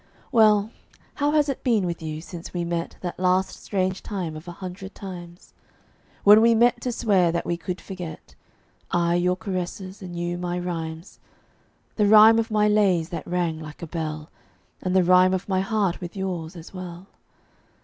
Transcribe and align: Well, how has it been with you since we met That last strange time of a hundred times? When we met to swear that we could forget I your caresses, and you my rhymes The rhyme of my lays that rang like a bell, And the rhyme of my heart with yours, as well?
Well, 0.31 0.71
how 1.13 1.29
has 1.33 1.47
it 1.47 1.63
been 1.63 1.85
with 1.85 2.01
you 2.01 2.21
since 2.21 2.55
we 2.55 2.63
met 2.65 2.95
That 3.01 3.19
last 3.19 3.61
strange 3.61 4.01
time 4.01 4.35
of 4.35 4.47
a 4.47 4.53
hundred 4.53 4.95
times? 4.95 5.53
When 6.23 6.41
we 6.41 6.55
met 6.55 6.81
to 6.81 6.91
swear 6.91 7.31
that 7.31 7.45
we 7.45 7.55
could 7.55 7.79
forget 7.79 8.33
I 8.89 9.13
your 9.13 9.35
caresses, 9.35 10.01
and 10.01 10.15
you 10.17 10.39
my 10.39 10.57
rhymes 10.57 11.19
The 11.97 12.07
rhyme 12.07 12.39
of 12.39 12.49
my 12.49 12.67
lays 12.67 13.09
that 13.09 13.27
rang 13.27 13.59
like 13.59 13.83
a 13.83 13.85
bell, 13.85 14.31
And 14.81 14.95
the 14.95 15.03
rhyme 15.03 15.35
of 15.35 15.47
my 15.47 15.59
heart 15.61 16.01
with 16.01 16.17
yours, 16.17 16.55
as 16.55 16.73
well? 16.73 17.05